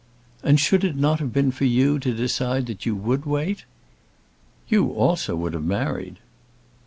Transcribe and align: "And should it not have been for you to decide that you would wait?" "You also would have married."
"And 0.41 0.59
should 0.59 0.83
it 0.83 0.95
not 0.95 1.19
have 1.19 1.31
been 1.31 1.51
for 1.51 1.65
you 1.65 1.99
to 1.99 2.11
decide 2.11 2.65
that 2.65 2.87
you 2.87 2.95
would 2.95 3.27
wait?" 3.27 3.65
"You 4.67 4.89
also 4.93 5.35
would 5.35 5.53
have 5.53 5.63
married." 5.63 6.17